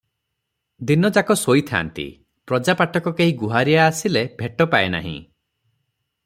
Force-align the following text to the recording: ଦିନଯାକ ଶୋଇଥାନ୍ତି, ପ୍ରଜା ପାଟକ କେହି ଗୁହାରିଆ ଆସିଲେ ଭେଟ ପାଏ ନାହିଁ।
ଦିନଯାକ 0.91 1.35
ଶୋଇଥାନ୍ତି, 1.41 2.05
ପ୍ରଜା 2.51 2.75
ପାଟକ 2.81 3.13
କେହି 3.21 3.35
ଗୁହାରିଆ 3.43 3.85
ଆସିଲେ 3.93 4.25
ଭେଟ 4.41 4.69
ପାଏ 4.75 4.91
ନାହିଁ। 4.97 5.17